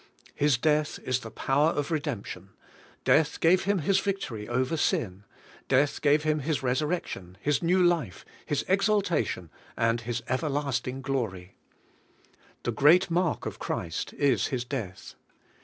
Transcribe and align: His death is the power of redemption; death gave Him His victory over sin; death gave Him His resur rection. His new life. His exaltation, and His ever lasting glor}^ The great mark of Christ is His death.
His 0.33 0.57
death 0.57 0.97
is 1.03 1.19
the 1.19 1.29
power 1.29 1.69
of 1.69 1.91
redemption; 1.91 2.49
death 3.03 3.39
gave 3.39 3.65
Him 3.65 3.77
His 3.77 3.99
victory 3.99 4.47
over 4.49 4.75
sin; 4.75 5.25
death 5.67 6.01
gave 6.01 6.23
Him 6.23 6.39
His 6.39 6.61
resur 6.61 6.87
rection. 6.87 7.35
His 7.39 7.61
new 7.61 7.83
life. 7.83 8.25
His 8.43 8.65
exaltation, 8.67 9.51
and 9.77 10.01
His 10.01 10.23
ever 10.27 10.49
lasting 10.49 11.03
glor}^ 11.03 11.49
The 12.63 12.71
great 12.71 13.11
mark 13.11 13.45
of 13.45 13.59
Christ 13.59 14.13
is 14.13 14.47
His 14.47 14.65
death. 14.65 15.13